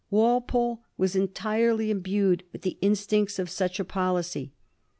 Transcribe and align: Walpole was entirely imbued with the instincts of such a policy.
Walpole 0.09 0.81
was 0.97 1.15
entirely 1.15 1.91
imbued 1.91 2.43
with 2.51 2.63
the 2.63 2.79
instincts 2.81 3.37
of 3.37 3.51
such 3.51 3.79
a 3.79 3.85
policy. 3.85 4.51